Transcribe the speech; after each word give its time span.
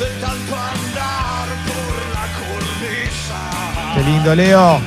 de 0.00 0.06
tanto 0.20 0.56
andar 0.56 1.48
por 1.66 1.94
la 2.14 2.26
cornisa. 2.40 3.94
Qué 3.94 4.02
lindo, 4.02 4.34
Leo. 4.34 4.80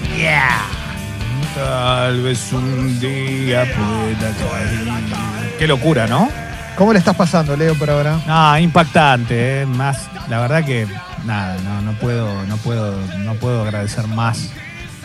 Tal 1.55 2.21
vez 2.21 2.51
un 2.51 2.99
día 2.99 3.63
pueda 3.65 4.31
caer. 4.36 5.55
Qué 5.60 5.68
locura, 5.68 6.07
¿no? 6.07 6.29
¿Cómo 6.76 6.91
le 6.94 6.99
estás 6.99 7.15
pasando, 7.15 7.55
Leo, 7.55 7.76
por 7.76 7.90
ahora? 7.91 8.19
No, 8.26 8.58
impactante, 8.58 9.62
¿eh? 9.62 9.65
más, 9.68 10.10
la 10.28 10.40
verdad 10.40 10.65
que 10.65 10.87
nada, 11.26 11.55
no, 11.64 11.82
no 11.83 11.91
puedo, 12.00 12.44
no 12.47 12.58
puedo, 12.58 12.97
no 13.19 13.36
puedo 13.36 13.62
agradecer 13.62 14.08
más 14.08 14.50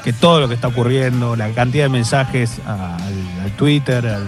que 0.03 0.15
todo 0.15 0.41
lo 0.41 0.49
que 0.49 0.55
está 0.55 0.69
ocurriendo, 0.69 1.37
la 1.37 1.51
cantidad 1.51 1.85
de 1.85 1.91
mensajes 1.91 2.59
al, 2.67 3.45
al 3.45 3.51
Twitter, 3.59 4.07
al, 4.07 4.27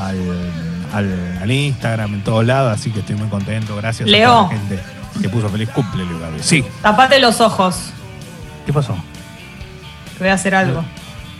al- 0.00 0.50
al- 0.92 1.38
al 1.42 1.50
Instagram, 1.52 2.14
en 2.14 2.24
todos 2.24 2.44
lados, 2.44 2.76
así 2.80 2.90
que 2.90 3.00
estoy 3.00 3.14
muy 3.14 3.28
contento, 3.28 3.76
gracias 3.76 4.08
Leo. 4.08 4.30
a 4.30 4.34
toda 4.48 4.52
la 4.54 4.58
gente 4.58 4.80
que 5.20 5.28
puso 5.28 5.48
feliz 5.48 5.68
cumple, 5.70 6.04
Leo 6.04 6.18
Gabriel. 6.18 6.42
Sí, 6.44 6.64
Tapate 6.82 7.18
los 7.20 7.40
ojos. 7.40 7.76
¿qué 8.66 8.72
pasó? 8.72 8.94
Que 10.16 10.18
voy 10.20 10.28
a 10.28 10.34
hacer 10.34 10.54
algo. 10.54 10.84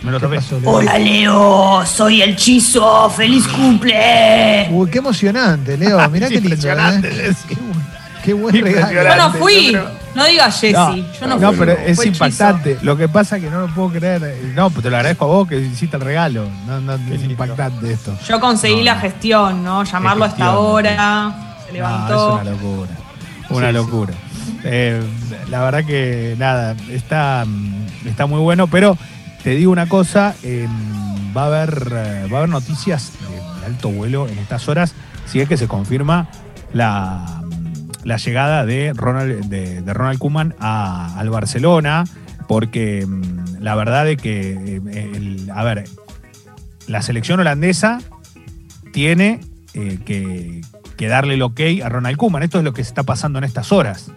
Me 0.01 0.11
lo 0.11 0.19
¿Qué 0.19 0.25
tapé. 0.25 0.35
pasó, 0.35 0.59
Leo? 0.59 0.69
Hola 0.71 0.97
Leo, 0.97 1.85
soy 1.85 2.21
el 2.21 2.35
Chizo, 2.35 3.09
feliz 3.09 3.47
cumple. 3.47 4.67
Uy, 4.71 4.89
qué 4.89 4.97
emocionante, 4.97 5.77
Leo. 5.77 6.09
Mirá 6.09 6.27
qué 6.27 6.35
lindo. 6.35 6.49
impresionante, 6.49 7.07
¿eh? 7.29 7.33
Qué, 7.47 7.55
bu- 7.55 7.83
qué 8.23 8.33
buen 8.33 8.61
regalo. 8.61 9.01
Yo 9.03 9.15
no 9.15 9.33
fui, 9.33 9.65
yo 9.67 9.71
creo- 9.83 10.03
no 10.15 10.25
digas 10.25 10.59
Jessy, 10.59 11.05
yo 11.19 11.27
no, 11.27 11.37
no, 11.39 11.47
fui. 11.49 11.57
pero 11.59 11.71
es 11.71 12.05
impactante. 12.05 12.77
Lo 12.83 12.95
que 12.97 13.07
pasa 13.07 13.37
es 13.37 13.43
que 13.43 13.49
no 13.49 13.61
lo 13.61 13.67
puedo 13.73 13.89
creer. 13.91 14.37
No, 14.53 14.69
pues 14.69 14.83
te 14.83 14.89
lo 14.89 14.97
agradezco 14.97 15.25
a 15.25 15.27
vos 15.29 15.47
que 15.47 15.57
hiciste 15.59 15.95
el 15.97 16.03
regalo. 16.03 16.47
No, 16.67 16.79
no, 16.81 16.93
es 16.93 17.23
impactante 17.23 17.91
esto. 17.93 18.13
Yo 18.27 18.39
conseguí 18.41 18.77
No, 18.79 18.83
la 18.83 18.95
no. 18.95 19.01
gestión, 19.01 19.63
¿no? 19.63 19.83
Llamarlo 19.85 20.25
a 20.25 20.27
esta 20.27 20.43
gestión. 20.45 20.65
hora, 20.65 21.35
se 21.65 21.67
No, 21.71 21.73
levantó. 21.73 22.35
es 22.37 22.41
una 22.41 22.51
locura. 22.51 22.89
Una 23.53 23.67
Sí, 23.67 23.71
sí. 23.73 23.77
locura. 23.77 24.13
Eh, 24.63 25.01
la 25.49 25.61
verdad 25.63 25.85
que 25.85 26.35
nada, 26.37 26.75
está, 26.89 27.43
mm, 27.47 28.07
está 28.07 28.25
muy 28.25 28.39
bueno, 28.39 28.67
pero 28.67 28.97
te 29.43 29.51
digo 29.51 29.71
una 29.71 29.87
cosa, 29.87 30.35
eh, 30.43 30.67
va 31.35 31.43
a 31.43 31.45
haber 31.47 31.87
eh, 31.95 32.27
va 32.31 32.35
a 32.35 32.39
haber 32.39 32.49
noticias 32.49 33.11
de 33.59 33.65
alto 33.65 33.89
vuelo 33.89 34.27
en 34.27 34.37
estas 34.39 34.67
horas 34.67 34.93
si 35.25 35.39
es 35.41 35.47
que 35.49 35.57
se 35.57 35.67
confirma 35.67 36.27
la, 36.73 37.41
la 38.03 38.17
llegada 38.17 38.65
de 38.65 38.91
Ronald 38.95 39.45
de, 39.45 39.81
de 39.81 39.93
Ronald 39.93 40.19
Koeman 40.19 40.55
a- 40.59 41.17
al 41.17 41.29
Barcelona, 41.29 42.03
porque 42.47 43.05
mm, 43.05 43.61
la 43.61 43.75
verdad 43.75 44.07
es 44.09 44.17
que 44.17 44.81
eh, 44.91 45.11
el- 45.15 45.49
a 45.53 45.63
ver, 45.63 45.85
la 46.87 47.01
selección 47.01 47.39
holandesa 47.39 47.99
tiene 48.91 49.39
eh, 49.73 49.99
que, 50.05 50.61
que 51.03 51.09
darle 51.09 51.33
el 51.33 51.41
ok 51.41 51.59
a 51.83 51.89
Ronald 51.89 52.17
Koeman. 52.17 52.43
Esto 52.43 52.57
es 52.59 52.63
lo 52.63 52.73
que 52.73 52.83
se 52.83 52.89
está 52.89 53.03
pasando 53.03 53.39
en 53.39 53.43
estas 53.45 53.71
horas. 53.71 54.11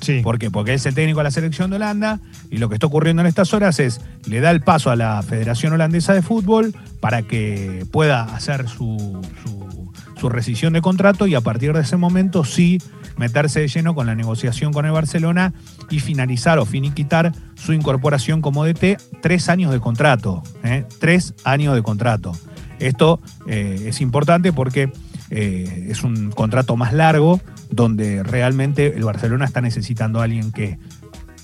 Sí. 0.00 0.20
¿Por 0.22 0.38
qué? 0.38 0.50
Porque 0.50 0.74
es 0.74 0.86
el 0.86 0.94
técnico 0.94 1.18
de 1.18 1.24
la 1.24 1.30
selección 1.30 1.70
de 1.70 1.76
Holanda 1.76 2.20
y 2.50 2.58
lo 2.58 2.68
que 2.68 2.76
está 2.76 2.86
ocurriendo 2.86 3.20
en 3.20 3.26
estas 3.26 3.52
horas 3.52 3.78
es 3.80 4.00
le 4.26 4.40
da 4.40 4.50
el 4.52 4.60
paso 4.60 4.90
a 4.90 4.96
la 4.96 5.20
Federación 5.22 5.72
Holandesa 5.72 6.14
de 6.14 6.22
Fútbol 6.22 6.72
para 7.00 7.22
que 7.22 7.84
pueda 7.90 8.22
hacer 8.22 8.68
su, 8.68 9.20
su- 9.42 9.92
su 10.18 10.28
rescisión 10.28 10.72
de 10.72 10.80
contrato 10.82 11.26
y 11.26 11.34
a 11.34 11.40
partir 11.40 11.72
de 11.72 11.80
ese 11.82 11.96
momento 11.96 12.44
sí 12.44 12.80
meterse 13.16 13.60
de 13.60 13.68
lleno 13.68 13.94
con 13.94 14.06
la 14.06 14.14
negociación 14.14 14.72
con 14.72 14.86
el 14.86 14.92
Barcelona 14.92 15.52
y 15.90 15.98
finalizar 16.00 16.58
o 16.58 16.64
finiquitar 16.64 17.32
su 17.56 17.72
incorporación 17.72 18.40
como 18.40 18.64
DT 18.64 18.98
tres 19.20 19.48
años 19.48 19.72
de 19.72 19.80
contrato. 19.80 20.42
¿eh? 20.62 20.84
Tres 21.00 21.34
años 21.44 21.74
de 21.74 21.82
contrato. 21.82 22.32
Esto 22.78 23.20
eh, 23.48 23.86
es 23.88 24.00
importante 24.00 24.52
porque 24.52 24.92
eh, 25.30 25.86
es 25.90 26.02
un 26.04 26.30
contrato 26.30 26.76
más 26.76 26.92
largo 26.92 27.40
donde 27.70 28.22
realmente 28.22 28.96
el 28.96 29.04
Barcelona 29.04 29.44
está 29.44 29.60
necesitando 29.60 30.20
a 30.20 30.24
alguien 30.24 30.52
que 30.52 30.78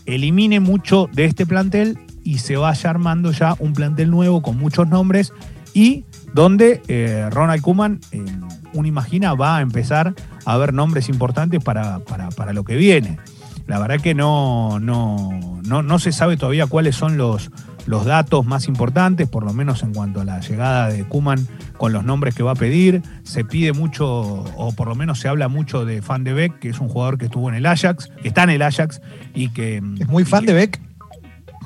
elimine 0.06 0.60
mucho 0.60 1.08
de 1.12 1.24
este 1.24 1.46
plantel 1.46 1.98
y 2.22 2.38
se 2.38 2.56
vaya 2.56 2.90
armando 2.90 3.32
ya 3.32 3.56
un 3.58 3.72
plantel 3.74 4.10
nuevo 4.10 4.42
con 4.42 4.56
muchos 4.58 4.88
nombres 4.88 5.32
y 5.74 6.04
donde 6.32 6.82
eh, 6.88 7.28
Ronald 7.30 7.62
Koeman, 7.62 8.00
eh, 8.12 8.24
uno 8.72 8.88
imagina, 8.88 9.34
va 9.34 9.58
a 9.58 9.60
empezar 9.60 10.14
a 10.44 10.56
ver 10.56 10.72
nombres 10.72 11.08
importantes 11.08 11.62
para, 11.62 11.98
para- 12.00 12.28
para 12.30 12.52
lo 12.52 12.64
que 12.64 12.76
viene. 12.76 13.18
La 13.66 13.78
verdad 13.78 14.00
que 14.00 14.14
no, 14.14 14.78
no, 14.80 15.60
no, 15.66 15.82
no 15.82 15.98
se 15.98 16.12
sabe 16.12 16.36
todavía 16.36 16.66
cuáles 16.66 16.96
son 16.96 17.16
los, 17.16 17.50
los 17.86 18.04
datos 18.04 18.46
más 18.46 18.68
importantes, 18.68 19.28
por 19.28 19.44
lo 19.44 19.52
menos 19.52 19.82
en 19.82 19.92
cuanto 19.92 20.20
a 20.20 20.24
la 20.24 20.40
llegada 20.40 20.88
de 20.88 21.04
Kuman 21.04 21.46
con 21.76 21.92
los 21.92 22.04
nombres 22.04 22.34
que 22.34 22.42
va 22.42 22.52
a 22.52 22.56
pedir. 22.56 23.02
Se 23.24 23.44
pide 23.44 23.72
mucho, 23.72 24.08
o 24.08 24.72
por 24.74 24.88
lo 24.88 24.94
menos 24.94 25.20
se 25.20 25.28
habla 25.28 25.48
mucho 25.48 25.84
de 25.84 26.00
Van 26.00 26.24
de 26.24 26.32
Beek, 26.32 26.58
que 26.58 26.68
es 26.68 26.80
un 26.80 26.88
jugador 26.88 27.18
que 27.18 27.26
estuvo 27.26 27.48
en 27.48 27.56
el 27.56 27.66
Ajax, 27.66 28.10
que 28.22 28.28
está 28.28 28.44
en 28.44 28.50
el 28.50 28.62
Ajax 28.62 29.00
y 29.34 29.50
que. 29.50 29.82
Es 29.98 30.08
muy 30.08 30.24
fan 30.24 30.46
de 30.46 30.54
Beck. 30.54 30.80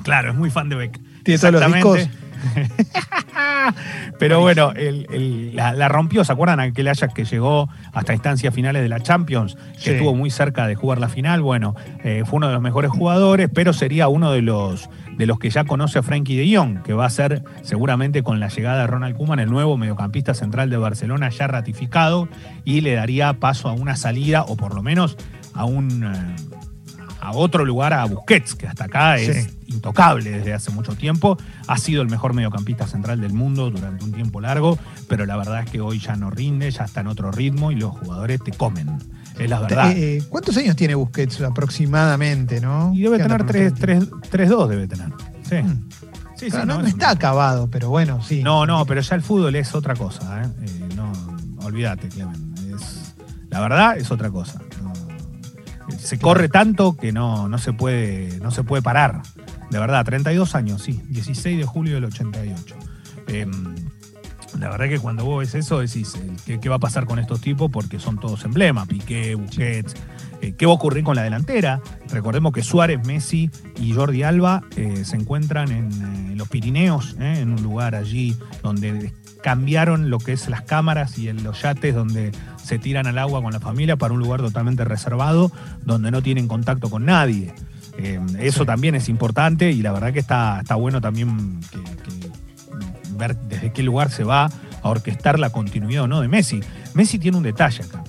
Claro, 0.03 0.31
es 0.31 0.35
muy 0.35 0.49
fan 0.49 0.69
de 0.69 0.75
Beck. 0.75 0.99
Tiene 1.23 1.39
todos 1.39 1.53
los 1.53 1.61
Exactamente. 1.61 2.09
Pero 4.17 4.39
bueno, 4.41 4.71
el- 4.75 5.07
el- 5.11 5.55
la, 5.55 5.73
la 5.73 5.87
rompió, 5.87 6.23
¿se 6.23 6.31
acuerdan 6.31 6.59
aquel 6.59 6.87
Ajax 6.87 7.13
que 7.13 7.25
llegó 7.25 7.69
hasta 7.93 8.13
instancias 8.13 8.53
finales 8.53 8.81
de 8.81 8.89
la 8.89 8.99
Champions? 8.99 9.55
Que 9.75 9.79
Sí. 9.81 9.89
estuvo 9.91 10.15
muy 10.15 10.29
cerca 10.31 10.67
de 10.67 10.75
jugar 10.75 10.99
la 10.99 11.09
final. 11.09 11.41
Bueno, 11.41 11.75
eh, 12.03 12.23
fue 12.25 12.37
uno 12.37 12.47
de 12.47 12.53
los 12.53 12.61
mejores 12.61 12.91
jugadores, 12.91 13.49
pero 13.53 13.73
sería 13.73 14.07
uno 14.07 14.31
de 14.31 14.41
los, 14.41 14.89
de 15.17 15.25
los 15.25 15.39
que 15.39 15.49
ya 15.49 15.63
conoce 15.63 15.99
a 15.99 16.03
Frankie 16.03 16.35
de 16.37 16.55
Jong, 16.55 16.81
que 16.83 16.93
va 16.93 17.05
a 17.05 17.09
ser 17.09 17.43
seguramente 17.61 18.23
con 18.23 18.39
la 18.39 18.47
llegada 18.49 18.81
de 18.81 18.87
Ronald 18.87 19.15
Koeman 19.17 19.39
el 19.39 19.49
nuevo 19.49 19.77
mediocampista 19.77 20.33
central 20.33 20.69
de 20.69 20.77
Barcelona 20.77 21.29
ya 21.29 21.47
ratificado 21.47 22.27
y 22.65 22.81
le 22.81 22.93
daría 22.95 23.33
paso 23.33 23.69
a 23.69 23.73
una 23.73 23.95
salida 23.95 24.43
o 24.43 24.55
por 24.57 24.73
lo 24.75 24.81
menos 24.83 25.17
a 25.53 25.65
un... 25.65 26.03
a 27.21 27.31
otro 27.33 27.65
lugar 27.65 27.93
a 27.93 28.05
Busquets, 28.05 28.55
que 28.55 28.67
hasta 28.67 28.85
acá 28.85 29.17
es 29.17 29.45
Sí. 29.45 29.57
intocable 29.67 30.29
desde 30.31 30.53
hace 30.53 30.71
mucho 30.71 30.95
tiempo. 30.95 31.37
Ha 31.67 31.77
sido 31.77 32.01
el 32.01 32.09
mejor 32.09 32.33
mediocampista 32.33 32.87
central 32.87 33.21
del 33.21 33.33
mundo 33.33 33.69
durante 33.69 34.03
un 34.05 34.11
tiempo 34.11 34.41
largo, 34.41 34.77
pero 35.07 35.25
la 35.25 35.35
verdad 35.37 35.63
es 35.63 35.69
que 35.69 35.81
hoy 35.81 35.99
ya 35.99 36.15
no 36.15 36.29
rinde, 36.29 36.71
ya 36.71 36.85
está 36.85 37.01
en 37.01 37.07
otro 37.07 37.31
ritmo 37.31 37.71
y 37.71 37.75
los 37.75 37.91
jugadores 37.91 38.41
te 38.43 38.51
comen. 38.51 38.97
Es 39.37 39.49
la 39.49 39.59
verdad. 39.59 39.91
Eh, 39.95 40.21
¿Cuántos 40.29 40.57
años 40.57 40.75
tiene 40.75 40.95
Busquets 40.95 41.39
aproximadamente, 41.41 42.59
no? 42.61 42.91
y 42.93 43.01
debe 43.03 43.17
¿Qué 43.17 43.23
anda 43.23 43.37
tener 43.45 43.69
con 43.71 43.79
3 43.79 43.99
los 44.09 44.21
3-2, 44.29 44.67
debe 44.67 44.87
tener. 44.87 45.09
Sí. 45.47 45.55
Mm. 45.55 45.89
Sí, 46.35 46.49
Claro, 46.49 46.65
no, 46.67 46.73
no, 46.75 46.81
no 46.83 46.87
es 46.87 46.93
está 46.93 47.09
acabado, 47.09 47.67
pero 47.69 47.89
bueno, 47.89 48.21
sí. 48.23 48.41
No, 48.43 48.65
no, 48.65 48.85
pero 48.85 49.01
ya 49.01 49.15
el 49.15 49.21
fútbol 49.21 49.55
es 49.55 49.75
otra 49.75 49.93
cosa. 49.95 50.41
¿eh? 50.43 50.47
Eh, 50.61 50.89
no, 50.95 51.11
olvídate, 51.63 52.07
Clemen. 52.07 52.53
Es, 52.73 53.13
la 53.49 53.59
verdad 53.59 53.97
es 53.97 54.09
otra 54.09 54.29
cosa. 54.29 54.61
Se 55.97 56.19
corre 56.19 56.49
tanto 56.49 56.95
que 56.95 57.11
no, 57.11 57.47
no, 57.47 57.57
se 57.57 57.73
puede, 57.73 58.39
no 58.39 58.51
se 58.51 58.63
puede 58.63 58.81
parar. 58.81 59.21
De 59.69 59.79
verdad, 59.79 60.05
32 60.05 60.55
años, 60.55 60.81
sí. 60.81 61.01
16 61.09 61.57
de 61.57 61.65
julio 61.65 61.95
del 61.95 62.05
88. 62.05 62.75
Em, 63.27 63.75
la 64.57 64.69
verdad 64.69 64.87
que 64.87 64.99
cuando 64.99 65.25
vos 65.25 65.39
ves 65.39 65.55
eso 65.55 65.79
decís, 65.79 66.17
eh, 66.47 66.59
¿qué, 66.61 66.69
va 66.69 66.75
a 66.75 66.79
pasar 66.79 67.05
con 67.05 67.19
estos 67.19 67.41
tipos? 67.41 67.69
Porque 67.71 67.99
son 67.99 68.19
todos 68.19 68.43
emblemas, 68.45 68.87
Piqué, 68.87 69.35
Busquets. 69.35 69.95
Eh, 70.41 70.53
¿Qué 70.57 70.65
va 70.65 70.71
a 70.71 70.75
ocurrir 70.75 71.03
con 71.03 71.15
la 71.15 71.23
delantera? 71.23 71.81
Recordemos 72.11 72.53
que 72.53 72.63
Suárez, 72.63 73.05
Messi 73.05 73.51
y 73.79 73.93
Jordi 73.93 74.23
Alba 74.23 74.63
eh, 74.75 75.03
se 75.03 75.15
encuentran 75.17 75.71
en, 75.71 76.31
eh, 76.31 76.35
los 76.35 76.47
Pirineos, 76.47 77.15
eh, 77.19 77.39
en 77.39 77.51
un 77.51 77.61
lugar 77.61 77.95
allí 77.95 78.35
donde 78.63 79.13
cambiaron 79.43 80.09
lo 80.09 80.19
que 80.19 80.33
es 80.33 80.49
las 80.49 80.61
cámaras 80.61 81.17
y 81.17 81.29
en 81.29 81.43
los 81.43 81.61
yates 81.61 81.93
donde 81.93 82.31
se 82.63 82.79
tiran 82.79 83.07
al 83.07 83.17
agua 83.17 83.41
con 83.41 83.51
la 83.53 83.59
familia 83.59 83.95
para 83.95 84.13
un 84.13 84.19
lugar 84.19 84.41
totalmente 84.41 84.83
reservado, 84.85 85.51
donde 85.83 86.11
no 86.11 86.21
tienen 86.21 86.47
contacto 86.47 86.89
con 86.89 87.05
nadie. 87.05 87.53
Eh, 87.97 88.19
eso 88.39 88.61
Sí. 88.61 88.65
también 88.65 88.95
es 88.95 89.09
importante 89.09 89.71
y 89.71 89.81
la 89.81 89.91
verdad 89.91 90.13
que 90.13 90.19
está, 90.19 90.59
está 90.61 90.75
bueno 90.75 91.01
también 91.01 91.59
que, 91.71 91.79
que 91.81 92.29
ver 93.17 93.35
desde 93.35 93.73
qué 93.73 93.83
lugar 93.83 94.09
se 94.11 94.23
va 94.23 94.45
a 94.81 94.89
orquestar 94.89 95.37
la 95.39 95.49
continuidad 95.49 96.03
o 96.03 96.07
no 96.07 96.21
de 96.21 96.27
Messi. 96.29 96.61
Messi 96.93 97.19
tiene 97.19 97.37
un 97.37 97.43
detalle 97.43 97.83
acá. 97.83 98.03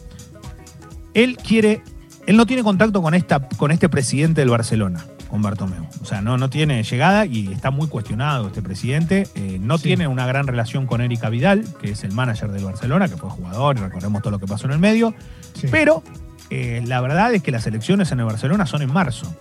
Él 1.14 1.37
quiere, 1.37 1.82
él 2.26 2.37
no 2.37 2.46
tiene 2.46 2.62
contacto 2.62 3.03
con, 3.03 3.14
esta, 3.14 3.49
con 3.49 3.73
este 3.73 3.88
presidente 3.88 4.43
del 4.43 4.50
Barcelona, 4.50 5.05
con 5.31 5.43
Bartomeu. 5.43 5.87
O 6.03 6.05
sea, 6.05 6.21
no, 6.21 6.37
no 6.37 6.50
tiene 6.50 6.82
llegada 6.82 7.25
y 7.25 7.53
está 7.53 7.71
muy 7.71 7.87
cuestionado 7.88 8.49
este 8.49 8.62
presidente. 8.62 9.29
Eh, 9.37 9.59
no 9.61 9.79
Sí. 9.79 9.85
tiene 9.85 10.09
una 10.09 10.27
gran 10.27 10.47
relación 10.47 10.87
con 10.87 11.00
Erika 11.00 11.29
Vidal, 11.29 11.65
que 11.81 11.93
es 11.93 12.03
el 12.05 12.12
manager 12.12 12.50
del 12.50 12.65
Barcelona, 12.65 13.09
que 13.09 13.17
fue 13.17 13.31
jugador 13.31 13.77
y 13.79 13.81
recordemos 13.81 14.21
todo 14.23 14.32
lo 14.32 14.38
que 14.41 14.47
pasó 14.47 14.67
en 14.67 14.73
el 14.73 14.79
medio. 14.81 15.15
Sí. 15.55 15.69
Pero 15.71 16.03
eh, 16.50 16.82
la 16.87 17.00
verdad 17.00 17.32
es 17.32 17.43
que 17.43 17.53
las 17.53 17.67
elecciones 17.67 18.11
en 18.11 18.19
el 18.21 18.27
Barcelona 18.27 18.67
son 18.67 18.82
en 18.82 18.93
marzo. 18.93 19.32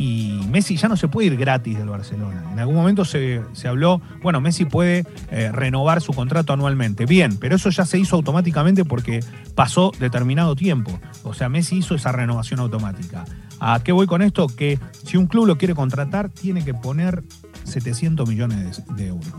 Y 0.00 0.40
Messi 0.48 0.76
ya 0.76 0.86
no 0.86 0.96
se 0.96 1.08
puede 1.08 1.26
ir 1.26 1.36
gratis 1.36 1.76
del 1.76 1.88
Barcelona. 1.88 2.44
En 2.52 2.58
algún 2.60 2.76
momento 2.76 3.04
se, 3.04 3.42
se 3.52 3.66
habló, 3.66 4.00
bueno, 4.22 4.40
Messi 4.40 4.64
puede 4.64 5.04
eh, 5.32 5.50
renovar 5.52 6.00
su 6.00 6.12
contrato 6.12 6.52
anualmente. 6.52 7.04
Bien, 7.04 7.36
pero 7.36 7.56
eso 7.56 7.68
ya 7.70 7.84
se 7.84 7.98
hizo 7.98 8.14
automáticamente 8.14 8.84
porque 8.84 9.24
pasó 9.56 9.90
determinado 9.98 10.54
tiempo. 10.54 10.98
O 11.24 11.34
sea, 11.34 11.48
Messi 11.48 11.78
hizo 11.78 11.96
esa 11.96 12.12
renovación 12.12 12.60
automática. 12.60 13.24
¿A 13.60 13.82
qué 13.82 13.92
voy 13.92 14.06
con 14.06 14.22
esto? 14.22 14.46
Que 14.46 14.78
si 15.04 15.16
un 15.16 15.26
club 15.26 15.46
lo 15.46 15.58
quiere 15.58 15.74
contratar, 15.74 16.28
tiene 16.28 16.64
que 16.64 16.74
poner 16.74 17.22
700 17.64 18.28
millones 18.28 18.86
de, 18.86 18.94
de 18.94 19.06
euros. 19.08 19.34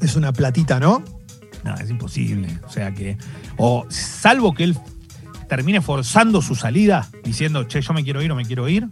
Es 0.00 0.16
una 0.16 0.32
platita, 0.32 0.80
¿no? 0.80 1.02
No, 1.64 1.74
es 1.74 1.90
imposible. 1.90 2.58
O 2.66 2.70
sea 2.70 2.92
que, 2.92 3.18
o 3.56 3.86
salvo 3.88 4.54
que 4.54 4.64
él 4.64 4.76
termine 5.48 5.80
forzando 5.80 6.42
su 6.42 6.54
salida, 6.54 7.08
diciendo, 7.24 7.64
che, 7.64 7.80
yo 7.80 7.92
me 7.92 8.04
quiero 8.04 8.22
ir 8.22 8.30
o 8.32 8.36
me 8.36 8.44
quiero 8.44 8.68
ir, 8.68 8.88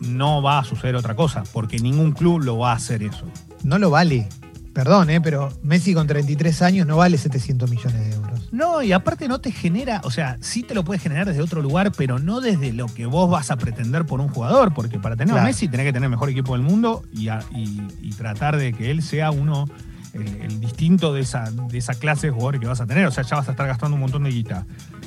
no 0.00 0.42
va 0.42 0.60
a 0.60 0.64
suceder 0.64 0.96
otra 0.96 1.16
cosa, 1.16 1.42
porque 1.52 1.78
ningún 1.78 2.12
club 2.12 2.42
lo 2.42 2.58
va 2.58 2.72
a 2.72 2.76
hacer 2.76 3.02
eso. 3.02 3.26
No 3.64 3.78
lo 3.78 3.90
vale. 3.90 4.28
Perdón, 4.72 5.10
¿eh? 5.10 5.20
pero 5.20 5.52
Messi 5.62 5.94
con 5.94 6.06
33 6.06 6.62
años 6.62 6.86
no 6.86 6.96
vale 6.98 7.18
700 7.18 7.70
millones 7.70 7.98
de 7.98 8.14
euros. 8.14 8.25
No, 8.52 8.82
y 8.82 8.92
aparte 8.92 9.28
no 9.28 9.40
te 9.40 9.50
genera, 9.52 10.00
o 10.04 10.10
sea, 10.10 10.36
sí 10.40 10.62
te 10.62 10.74
lo 10.74 10.84
puedes 10.84 11.02
generar 11.02 11.26
desde 11.26 11.42
otro 11.42 11.62
lugar, 11.62 11.92
pero 11.96 12.18
no 12.18 12.40
desde 12.40 12.72
lo 12.72 12.86
que 12.86 13.06
vos 13.06 13.28
vas 13.30 13.50
a 13.50 13.56
pretender 13.56 14.06
por 14.06 14.20
un 14.20 14.28
jugador, 14.28 14.72
porque 14.72 14.98
para 14.98 15.16
tener 15.16 15.34
a. 15.40 15.44
Messi 15.44 15.68
tenés 15.68 15.84
que 15.86 15.92
tener 15.92 16.04
el 16.06 16.10
mejor 16.10 16.30
equipo 16.30 16.52
del 16.54 16.62
mundo 16.62 17.02
y, 17.12 17.28
a- 17.28 17.42
y- 17.54 17.82
y 18.00 18.10
tratar 18.10 18.56
de 18.56 18.72
que 18.72 18.90
él 18.90 19.02
sea 19.02 19.30
uno, 19.30 19.68
el, 20.12 20.26
el 20.42 20.60
distinto 20.60 21.12
de 21.12 21.20
esa, 21.20 21.50
de 21.50 21.76
esa 21.78 21.94
clase 21.94 22.28
de 22.28 22.32
jugadores 22.32 22.60
que 22.60 22.66
vas 22.66 22.80
a 22.80 22.86
tener, 22.86 23.06
o 23.06 23.10
sea, 23.10 23.24
ya 23.24 23.36
vas 23.36 23.48
a 23.48 23.50
estar 23.50 23.66
gastando 23.66 23.94
un 23.96 24.00
montón 24.00 24.22
de 24.24 24.30
guita. 24.30 24.64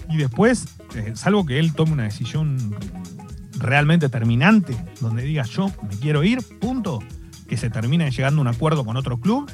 Y 0.09 0.17
después, 0.17 0.65
eh, 0.95 1.13
salvo 1.15 1.45
que 1.45 1.59
él 1.59 1.73
tome 1.73 1.93
una 1.93 2.03
decisión 2.03 2.75
realmente 3.57 4.09
terminante, 4.09 4.77
donde 5.01 5.23
diga 5.23 5.43
yo 5.43 5.67
me 5.89 5.95
quiero 5.99 6.23
ir, 6.23 6.39
punto, 6.59 6.99
que 7.47 7.57
se 7.57 7.69
termine 7.69 8.09
llegando 8.11 8.39
a 8.39 8.43
un 8.43 8.47
acuerdo 8.47 8.85
con 8.85 8.95
otro 8.97 9.19
club, 9.19 9.49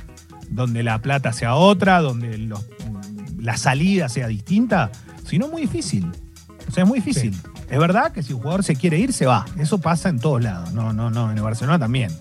donde 0.49 0.83
la 0.83 0.99
plata 1.01 1.33
sea 1.33 1.55
otra, 1.55 2.01
donde 2.01 2.37
los- 2.37 2.65
la 3.45 3.57
salida 3.57 4.09
sea 4.09 4.27
distinta, 4.27 4.91
si 5.25 5.37
no 5.37 5.45
es 5.45 5.51
muy 5.51 5.61
difícil. 5.61 6.11
O 6.67 6.71
sea, 6.71 6.83
es 6.83 6.89
muy 6.89 6.99
difícil. 6.99 7.33
Es 7.69 7.79
verdad 7.79 8.11
que 8.11 8.23
si 8.23 8.33
un 8.33 8.39
jugador 8.41 8.63
se 8.63 8.75
quiere 8.75 8.97
ir, 8.97 9.13
se 9.13 9.25
va. 9.25 9.45
Eso 9.59 9.79
pasa 9.79 10.09
en 10.09 10.19
todos 10.19 10.41
lados. 10.41 10.73
No, 10.73 10.93
no, 10.93 11.11
no, 11.11 11.31
en 11.31 11.37
el 11.37 11.43
Barcelona 11.43 11.77
también. 11.77 12.11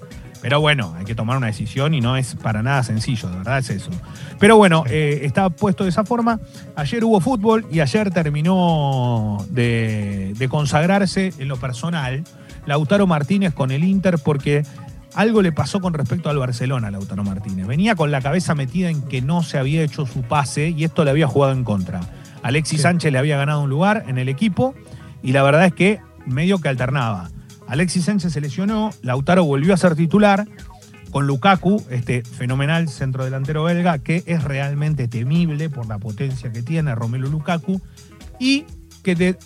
Pero 0.42 0.60
bueno, 0.60 0.94
hay 0.98 1.06
que 1.06 1.14
tomar 1.14 1.38
una 1.38 1.46
decisión 1.46 1.94
y 1.94 2.02
no 2.02 2.18
es 2.18 2.34
para 2.34 2.62
nada 2.62 2.82
sencillo, 2.82 3.30
de 3.30 3.38
verdad 3.38 3.58
es 3.58 3.70
eso. 3.70 3.90
Pero 4.38 4.58
bueno, 4.58 4.84
eh, 4.86 5.20
está 5.22 5.48
puesto 5.48 5.84
de 5.84 5.90
esa 5.90 6.04
forma. 6.04 6.38
Ayer 6.76 7.02
hubo 7.02 7.18
fútbol 7.20 7.66
y 7.72 7.80
ayer 7.80 8.10
terminó 8.10 9.38
de, 9.48 10.34
de 10.36 10.48
consagrarse 10.50 11.32
en 11.38 11.48
lo 11.48 11.56
personal 11.56 12.24
Lautaro 12.66 13.06
Martínez 13.06 13.54
con 13.54 13.70
el 13.70 13.84
Inter 13.84 14.18
porque 14.18 14.64
algo 15.14 15.43
le 15.43 15.52
pasó 15.52 15.81
con 15.81 15.94
respecto 15.94 16.28
al 16.28 16.38
Barcelona 16.38 16.88
a 16.88 16.90
Lautaro 16.90 17.25
Martínez. 17.25 17.66
Venía 17.66 17.94
con 17.94 18.11
la 18.11 18.20
cabeza 18.20 18.55
metida 18.55 18.90
en 18.90 19.02
que 19.02 19.22
no 19.22 19.43
se 19.43 19.58
había 19.58 19.82
hecho 19.82 20.06
su 20.06 20.22
pase 20.22 20.70
y 20.70 20.84
esto 20.84 21.05
le 21.05 21.11
había 21.11 21.26
jugado 21.26 21.52
en 21.52 21.64
contra. 21.64 22.00
Alexis 22.43 22.78
Sí. 22.78 22.82
Sánchez 22.82 23.12
le 23.12 23.19
había 23.19 23.37
ganado 23.37 23.62
un 23.62 23.70
lugar 23.70 24.05
en 24.08 24.19
el 24.19 24.28
equipo 24.28 24.75
y 25.22 25.32
la 25.32 25.43
verdad 25.43 25.66
es 25.66 25.75
que 25.75 26.00
medio 26.26 26.58
que 26.58 26.69
alternaba. 26.69 27.31
Alexis 27.66 28.05
Sánchez 28.05 28.32
se 28.32 28.40
lesionó, 28.40 28.90
Lautaro 29.02 29.44
volvió 29.44 29.72
a 29.72 29.76
ser 29.76 29.94
titular 29.94 30.46
con 31.11 31.26
Lukaku, 31.26 31.82
este 31.90 32.22
fenomenal 32.25 32.88
centrodelantero 32.88 33.62
belga 33.62 33.99
que 33.99 34.25
es 34.26 34.43
realmente 34.43 35.06
temible 35.06 35.70
por 35.70 35.87
la 35.87 35.99
potencia 35.99 36.52
que 36.52 36.62
tiene 36.62 36.94
Romelu 36.94 37.31
Lukaku 37.31 37.81
y 38.40 38.64
que 39.04 39.14
te- 39.14 39.38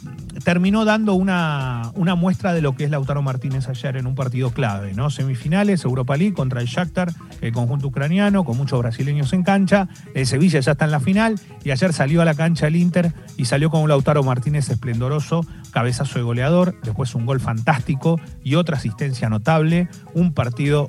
terminó 0.44 0.86
dando 0.86 1.12
una, 1.14 1.90
una 1.94 2.14
muestra 2.14 2.54
de 2.54 2.62
lo 2.62 2.74
que 2.74 2.84
es 2.84 2.90
Lautaro 2.90 3.20
Martínez 3.20 3.68
ayer 3.68 3.96
en 3.96 4.06
un 4.06 4.14
partido 4.14 4.52
clave, 4.52 4.94
¿no? 4.94 5.10
Semifinales, 5.10 5.84
Europa 5.84 6.16
League 6.16 6.32
contra 6.32 6.60
el 6.62 6.66
Shakhtar, 6.68 7.12
el 7.42 7.52
conjunto 7.52 7.88
ucraniano, 7.88 8.44
con 8.44 8.56
muchos 8.56 8.78
brasileños 8.78 9.32
en 9.32 9.42
cancha. 9.42 9.88
El 10.14 10.26
Sevilla 10.26 10.60
ya 10.60 10.72
está 10.72 10.84
en 10.86 10.92
la 10.92 11.00
final 11.00 11.38
y 11.64 11.72
ayer 11.72 11.92
salió 11.92 12.22
a 12.22 12.24
la 12.24 12.34
cancha 12.34 12.68
el 12.68 12.76
Inter 12.76 13.12
y 13.36 13.44
salió 13.44 13.68
con 13.68 13.82
un 13.82 13.88
Lautaro 13.88 14.22
Martínez 14.22 14.70
esplendoroso, 14.70 15.44
cabezazo 15.72 16.18
de 16.18 16.24
goleador, 16.24 16.74
después 16.82 17.14
un 17.14 17.26
gol 17.26 17.40
fantástico 17.40 18.20
y 18.42 18.54
otra 18.54 18.76
asistencia 18.78 19.28
notable. 19.28 19.88
Un 20.14 20.32
partido 20.32 20.86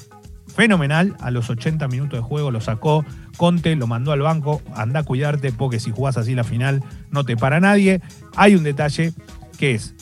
fenomenal. 0.54 1.16
A 1.20 1.32
los 1.32 1.50
80 1.50 1.88
minutos 1.88 2.20
de 2.20 2.24
juego 2.24 2.52
lo 2.52 2.62
sacó 2.62 3.06
Conte, 3.38 3.76
lo 3.76 3.88
mandó 3.88 4.12
al 4.12 4.22
banco. 4.22 4.62
Anda 4.76 5.02
a 5.02 5.04
cuidarte 5.04 5.52
porque 5.52 5.80
si 5.80 5.92
jugás 5.92 6.18
así 6.18 6.36
la 6.36 6.44
final 6.44 6.84
no 7.12 7.24
te 7.24 7.38
para 7.38 7.60
nadie. 7.60 8.02
Hay 8.36 8.56
un 8.56 8.64
detalle 8.64 9.14
que 9.58 9.76
es. 9.76 9.96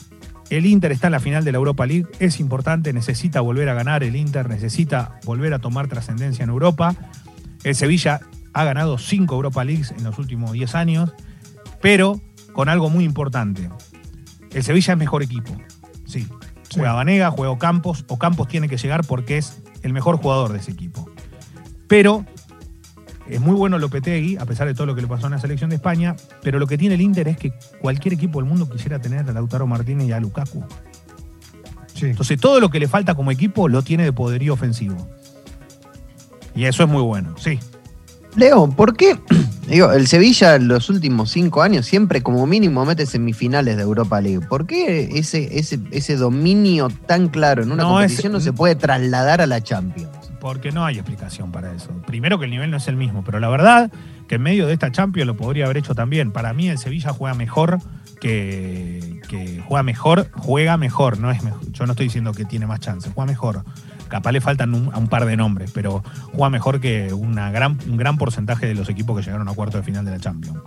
El 0.50 0.64
Inter 0.66 0.92
está 0.92 1.08
en 1.08 1.12
la 1.12 1.20
final 1.20 1.44
de 1.44 1.52
la 1.52 1.58
Europa 1.58 1.84
League, 1.84 2.06
es 2.20 2.40
importante, 2.40 2.94
necesita 2.94 3.42
volver 3.42 3.68
a 3.68 3.74
ganar 3.74 4.02
el 4.02 4.16
Inter, 4.16 4.48
necesita 4.48 5.20
volver 5.26 5.52
a 5.52 5.58
tomar 5.58 5.88
trascendencia 5.88 6.42
en 6.42 6.48
Europa. 6.48 6.94
El 7.64 7.74
Sevilla 7.74 8.20
ha 8.54 8.64
ganado 8.64 8.96
cinco 8.96 9.34
Europa 9.34 9.62
Leagues 9.64 9.90
en 9.90 10.04
los 10.04 10.18
últimos 10.18 10.52
10 10.52 10.74
años, 10.74 11.12
pero 11.82 12.20
con 12.54 12.70
algo 12.70 12.88
muy 12.88 13.04
importante. 13.04 13.68
El 14.50 14.64
Sevilla 14.64 14.94
es 14.94 14.98
mejor 14.98 15.22
equipo. 15.22 15.54
Sí. 16.06 16.26
Sí. 16.68 16.80
Juega 16.80 16.92
Vanega, 16.92 17.30
juega 17.30 17.50
Ocampos. 17.50 18.04
Ocampos 18.08 18.48
tiene 18.48 18.68
que 18.68 18.76
llegar 18.76 19.06
porque 19.06 19.38
es 19.38 19.62
el 19.82 19.92
mejor 19.92 20.16
jugador 20.16 20.52
de 20.52 20.58
ese 20.58 20.72
equipo. 20.72 21.08
Pero 21.86 22.24
es 23.28 23.40
muy 23.40 23.54
bueno 23.54 23.78
Lopetegui, 23.78 24.36
a 24.36 24.46
pesar 24.46 24.66
de 24.66 24.74
todo 24.74 24.86
lo 24.86 24.94
que 24.94 25.02
le 25.02 25.08
pasó 25.08 25.26
en 25.26 25.32
la 25.32 25.38
selección 25.38 25.70
de 25.70 25.76
España. 25.76 26.16
Pero 26.42 26.58
lo 26.58 26.66
que 26.66 26.78
tiene 26.78 26.94
el 26.94 27.00
Inter 27.00 27.28
es 27.28 27.36
que 27.36 27.52
cualquier 27.80 28.14
equipo 28.14 28.38
del 28.38 28.48
mundo 28.48 28.68
quisiera 28.68 29.00
tener 29.00 29.28
a 29.28 29.32
Lautaro 29.32 29.66
Martínez 29.66 30.08
y 30.08 30.12
a 30.12 30.20
Lukaku. 30.20 30.64
Sí. 31.94 32.06
Entonces 32.06 32.40
todo 32.40 32.60
lo 32.60 32.70
que 32.70 32.78
le 32.78 32.88
falta 32.88 33.14
como 33.14 33.30
equipo 33.30 33.68
lo 33.68 33.82
tiene 33.82 34.04
de 34.04 34.12
poderío 34.12 34.54
ofensivo. 34.54 34.96
Y 36.54 36.64
eso 36.64 36.82
es 36.82 36.88
muy 36.88 37.02
bueno, 37.02 37.34
sí. 37.38 37.58
Leo, 38.38 38.70
¿por 38.70 38.96
qué? 38.96 39.18
Digo, 39.68 39.92
el 39.92 40.06
Sevilla 40.06 40.54
en 40.54 40.66
los 40.68 40.88
últimos 40.88 41.30
cinco 41.30 41.60
años 41.60 41.84
siempre 41.84 42.22
como 42.22 42.46
mínimo 42.46 42.86
mete 42.86 43.04
semifinales 43.04 43.76
de 43.76 43.82
Europa 43.82 44.20
League. 44.20 44.46
¿Por 44.46 44.66
qué 44.66 45.10
ese, 45.18 45.58
ese, 45.58 45.78
ese 45.90 46.16
dominio 46.16 46.88
tan 47.06 47.28
claro 47.28 47.62
en 47.62 47.72
una 47.72 47.82
No, 47.82 47.90
competición 47.90 48.26
es- 48.28 48.32
no 48.32 48.40
se 48.40 48.52
puede 48.54 48.76
trasladar 48.76 49.42
a 49.42 49.46
la 49.46 49.60
Champions? 49.62 50.08
Porque 50.40 50.70
no 50.72 50.84
hay 50.86 50.94
explicación 50.94 51.50
para 51.52 51.72
eso. 51.74 51.90
Primero 52.06 52.38
que 52.38 52.44
el 52.46 52.50
nivel 52.52 52.70
no 52.70 52.76
es 52.78 52.86
el 52.88 52.96
mismo, 52.96 53.24
pero 53.24 53.40
la 53.40 53.48
verdad 53.48 53.90
que 54.28 54.36
en 54.36 54.42
medio 54.42 54.66
de 54.68 54.72
esta 54.72 54.90
Champions 54.92 55.26
lo 55.26 55.36
podría 55.36 55.64
haber 55.64 55.76
hecho 55.78 55.94
también. 55.94 56.30
Para 56.32 56.52
mí 56.54 56.68
el 56.68 56.78
Sevilla 56.78 57.12
juega 57.12 57.34
mejor 57.34 57.78
que, 58.20 59.20
que 59.28 59.60
juega 59.66 59.82
mejor, 59.82 60.30
juega 60.32 60.76
mejor, 60.76 61.18
no 61.18 61.30
es 61.30 61.42
mejor. 61.42 61.60
Yo 61.72 61.86
no 61.86 61.92
estoy 61.92 62.06
diciendo 62.06 62.32
que 62.32 62.44
tiene 62.44 62.66
más 62.66 62.80
chance, 62.80 63.10
juega 63.12 63.26
mejor. 63.26 63.64
Capaz 64.08 64.32
le 64.32 64.40
faltan 64.40 64.74
un, 64.74 64.90
a 64.92 64.98
un 64.98 65.08
par 65.08 65.24
de 65.26 65.36
nombres, 65.36 65.70
pero 65.72 66.02
juega 66.32 66.50
mejor 66.50 66.80
que 66.80 67.12
gran, 67.52 67.78
un 67.88 67.96
gran 67.96 68.16
porcentaje 68.18 68.66
de 68.66 68.74
los 68.74 68.88
equipos 68.88 69.16
que 69.16 69.24
llegaron 69.24 69.48
a 69.48 69.52
cuarto 69.52 69.78
de 69.78 69.82
final 69.82 70.04
de 70.04 70.12
la 70.12 70.18
Champions. 70.18 70.58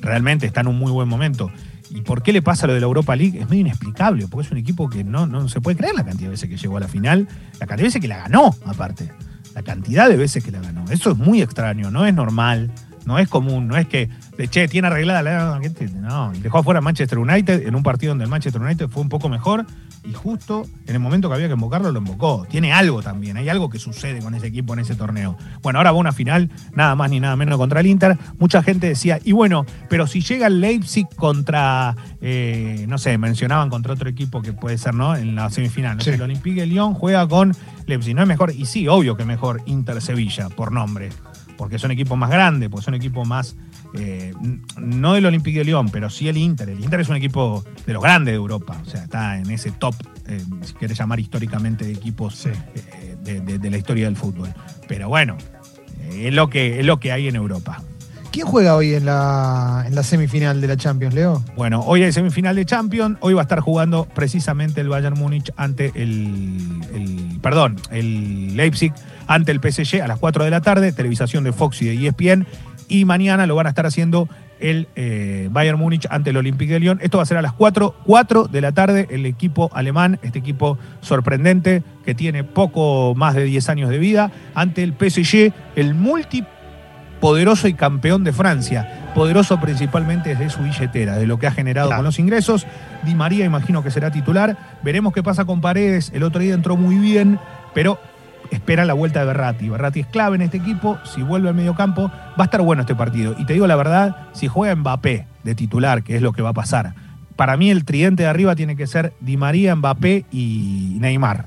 Realmente 0.00 0.46
está 0.46 0.60
en 0.60 0.68
un 0.68 0.78
muy 0.78 0.90
buen 0.90 1.08
momento. 1.08 1.50
¿Y 1.90 2.00
por 2.00 2.22
qué 2.22 2.32
le 2.32 2.40
pasa 2.40 2.66
lo 2.66 2.74
de 2.74 2.80
la 2.80 2.86
Europa 2.86 3.14
League? 3.14 3.38
Es 3.38 3.48
medio 3.48 3.60
inexplicable, 3.60 4.26
porque 4.26 4.46
es 4.46 4.52
un 4.52 4.58
equipo 4.58 4.88
que 4.88 5.04
no, 5.04 5.26
no 5.26 5.48
se 5.48 5.60
puede 5.60 5.76
creer 5.76 5.94
la 5.94 6.04
cantidad 6.04 6.28
de 6.28 6.30
veces 6.30 6.48
que 6.48 6.56
llegó 6.56 6.78
a 6.78 6.80
la 6.80 6.88
final, 6.88 7.28
la 7.60 7.66
cantidad 7.66 7.76
de 7.76 7.82
veces 7.84 8.00
que 8.00 8.08
la 8.08 8.16
ganó, 8.18 8.54
aparte. 8.64 9.12
La 9.54 9.62
cantidad 9.62 10.08
de 10.08 10.16
veces 10.16 10.42
que 10.42 10.50
la 10.50 10.60
ganó. 10.60 10.84
Eso 10.90 11.10
es 11.10 11.18
muy 11.18 11.42
extraño, 11.42 11.90
no 11.90 12.06
es 12.06 12.14
normal, 12.14 12.72
no 13.04 13.18
es 13.18 13.28
común, 13.28 13.68
no 13.68 13.76
es 13.76 13.86
que, 13.86 14.08
che, 14.50 14.68
tiene 14.68 14.88
arreglada 14.88 15.22
la. 15.22 15.60
No, 15.94 16.32
dejó 16.32 16.58
afuera 16.58 16.80
Manchester 16.80 17.18
United 17.18 17.66
en 17.66 17.74
un 17.74 17.82
partido 17.82 18.10
donde 18.10 18.24
el 18.24 18.30
Manchester 18.30 18.60
United 18.60 18.88
fue 18.88 19.02
un 19.02 19.08
poco 19.08 19.28
mejor 19.28 19.66
y 20.04 20.12
justo 20.14 20.66
en 20.86 20.94
el 20.94 21.00
momento 21.00 21.28
que 21.28 21.34
había 21.36 21.46
que 21.46 21.54
invocarlo, 21.54 21.92
lo 21.92 21.98
invocó. 22.00 22.44
Tiene 22.50 22.72
algo 22.72 23.02
también, 23.02 23.36
hay 23.36 23.48
algo 23.48 23.70
que 23.70 23.78
sucede 23.78 24.20
con 24.20 24.34
ese 24.34 24.48
equipo 24.48 24.72
en 24.72 24.80
ese 24.80 24.96
torneo. 24.96 25.36
Bueno, 25.62 25.78
ahora 25.78 25.92
va 25.92 25.98
una 25.98 26.12
final, 26.12 26.50
nada 26.74 26.96
más 26.96 27.10
ni 27.10 27.20
nada 27.20 27.36
menos 27.36 27.56
contra 27.56 27.80
el 27.80 27.86
Inter. 27.86 28.18
Mucha 28.38 28.62
gente 28.64 28.88
decía, 28.88 29.20
y 29.22 29.30
bueno, 29.32 29.64
pero 29.88 30.06
si 30.08 30.20
llega 30.20 30.48
el 30.48 30.60
Leipzig 30.60 31.06
contra, 31.14 31.94
eh, 32.20 32.84
no 32.88 32.98
sé, 32.98 33.16
mencionaban 33.16 33.70
contra 33.70 33.92
otro 33.92 34.08
equipo 34.08 34.42
que 34.42 34.52
puede 34.52 34.76
ser, 34.76 34.94
¿no? 34.94 35.14
En 35.14 35.36
la 35.36 35.50
semifinal. 35.50 35.96
No 35.98 36.02
sé, 36.02 36.10
Sí. 36.10 36.16
el 36.16 36.22
Olympique 36.22 36.60
de 36.62 36.66
Lyon 36.66 36.94
juega 36.94 37.28
con 37.28 37.54
Leipzig. 37.86 38.14
No 38.16 38.22
es 38.22 38.28
mejor, 38.28 38.52
y 38.56 38.66
sí, 38.66 38.88
obvio 38.88 39.16
que 39.16 39.24
mejor 39.24 39.62
Inter-Sevilla, 39.66 40.48
por 40.48 40.72
nombre. 40.72 41.10
Porque 41.56 41.78
son 41.78 41.90
equipos 41.90 42.16
más 42.18 42.30
grandes, 42.30 42.68
porque 42.68 42.84
son 42.84 42.94
equipos 42.94 43.26
más. 43.26 43.56
eh, 43.94 44.32
no 44.78 45.12
del 45.14 45.26
Olympique 45.26 45.58
de 45.58 45.64
Lyon, 45.66 45.90
pero 45.90 46.08
sí 46.10 46.26
el 46.28 46.36
Inter. 46.38 46.68
El 46.70 46.80
Inter 46.80 47.00
es 47.00 47.08
un 47.10 47.16
equipo 47.16 47.62
de 47.86 47.92
los 47.92 48.02
grandes 48.02 48.32
de 48.32 48.36
Europa. 48.36 48.80
O 48.86 48.88
sea, 48.88 49.02
está 49.04 49.38
en 49.38 49.50
ese 49.50 49.70
top, 49.72 49.94
eh, 50.26 50.42
si 50.62 50.72
quieres 50.74 50.96
llamar 50.98 51.20
históricamente, 51.20 51.84
de 51.84 51.92
equipos 51.92 52.34
Sí. 52.36 52.48
eh, 52.74 53.16
de, 53.22 53.40
de- 53.40 53.58
de 53.58 53.70
la 53.70 53.76
historia 53.76 54.06
del 54.06 54.16
fútbol. 54.16 54.48
Pero 54.88 55.08
bueno, 55.08 55.36
es, 56.10 56.32
lo 56.32 56.48
que, 56.48 56.80
es 56.80 56.86
lo 56.86 56.98
que 57.00 57.12
hay 57.12 57.28
en 57.28 57.36
Europa. 57.36 57.82
¿Quién 58.32 58.46
juega 58.46 58.76
hoy 58.76 58.94
en 58.94 59.04
la, 59.04 59.84
en 59.86 59.94
la 59.94 60.02
semifinal 60.02 60.62
de 60.62 60.66
la 60.68 60.78
Champions, 60.78 61.14
Leo? 61.14 61.44
Bueno, 61.54 61.80
hoy 61.80 62.02
hay 62.02 62.12
semifinal 62.12 62.56
de 62.56 62.64
Champions. 62.64 63.18
Hoy 63.20 63.34
va 63.34 63.42
a 63.42 63.44
estar 63.44 63.60
jugando 63.60 64.06
precisamente 64.14 64.80
el 64.80 64.88
Bayern 64.88 65.18
Múnich 65.18 65.52
ante 65.58 65.92
el, 65.94 66.80
el- 66.94 67.38
Perdón, 67.42 67.76
el 67.90 68.56
Leipzig 68.56 68.92
ante 69.26 69.52
el 69.52 69.60
PSG 69.60 70.02
a 70.02 70.06
las 70.08 70.18
4 70.18 70.44
de 70.44 70.50
la 70.50 70.60
tarde. 70.60 70.92
Televisación 70.92 71.44
de 71.44 71.52
Fox 71.52 71.82
y 71.82 71.86
de 71.86 72.06
ESPN. 72.08 72.46
Y 72.88 73.04
mañana 73.04 73.46
lo 73.46 73.54
van 73.54 73.66
a 73.66 73.70
estar 73.70 73.86
haciendo 73.86 74.28
el 74.60 74.86
eh, 74.94 75.48
Bayern 75.50 75.78
Múnich 75.78 76.06
ante 76.10 76.30
el 76.30 76.36
Olympique 76.36 76.72
de 76.74 76.80
Lyon. 76.80 76.98
Esto 77.02 77.16
va 77.18 77.24
a 77.24 77.26
ser 77.26 77.36
a 77.36 77.42
las 77.42 77.52
4, 77.52 77.94
4 78.04 78.48
de 78.48 78.60
la 78.60 78.72
tarde. 78.72 79.08
El 79.10 79.26
equipo 79.26 79.70
alemán, 79.74 80.18
este 80.22 80.38
equipo 80.38 80.78
sorprendente 81.00 81.82
que 82.04 82.14
tiene 82.14 82.44
poco 82.44 83.14
más 83.16 83.34
de 83.34 83.44
10 83.44 83.68
años 83.70 83.90
de 83.90 83.98
vida, 83.98 84.30
ante 84.54 84.82
el 84.82 84.92
PSG, 84.94 85.52
el 85.74 85.94
multi 85.94 86.44
poderoso 87.20 87.68
y 87.68 87.74
campeón 87.74 88.24
de 88.24 88.32
Francia. 88.32 89.10
Poderoso 89.14 89.60
principalmente 89.60 90.30
desde 90.30 90.50
su 90.50 90.62
billetera, 90.62 91.16
de 91.16 91.26
lo 91.26 91.38
que 91.38 91.46
ha 91.46 91.52
generado 91.52 91.88
Claro. 91.88 91.98
con 92.00 92.04
los 92.06 92.18
ingresos. 92.18 92.66
Di 93.04 93.14
María 93.14 93.44
imagino 93.44 93.82
que 93.82 93.90
será 93.90 94.10
titular. 94.10 94.56
Veremos 94.82 95.12
qué 95.12 95.22
pasa 95.22 95.44
con 95.44 95.60
Paredes. 95.60 96.10
El 96.14 96.22
otro 96.24 96.40
día 96.40 96.54
entró 96.54 96.76
muy 96.76 96.96
bien, 96.96 97.38
pero 97.74 97.98
espera 98.54 98.84
la 98.84 98.94
vuelta 98.94 99.20
de 99.20 99.26
Berratti. 99.26 99.68
Berratti 99.68 100.00
es 100.00 100.06
clave 100.06 100.36
en 100.36 100.42
este 100.42 100.56
equipo. 100.58 100.98
Si 101.04 101.22
vuelve 101.22 101.48
al 101.48 101.54
medio 101.54 101.74
campo, 101.74 102.08
va 102.10 102.34
a 102.38 102.44
estar 102.44 102.60
bueno 102.62 102.82
este 102.82 102.94
partido. 102.94 103.34
Y 103.38 103.44
te 103.46 103.52
digo 103.54 103.66
la 103.66 103.76
verdad, 103.76 104.28
si 104.32 104.48
juega 104.48 104.74
Mbappé 104.76 105.26
de 105.44 105.54
titular, 105.54 106.02
que 106.02 106.16
es 106.16 106.22
lo 106.22 106.32
que 106.32 106.42
va 106.42 106.50
a 106.50 106.54
pasar, 106.54 106.94
para 107.36 107.56
mí 107.56 107.70
el 107.70 107.84
tridente 107.84 108.24
de 108.24 108.28
arriba 108.28 108.54
tiene 108.54 108.76
que 108.76 108.86
ser 108.86 109.12
Di 109.20 109.36
María, 109.36 109.74
Mbappé 109.76 110.26
y 110.30 110.96
Neymar. 111.00 111.46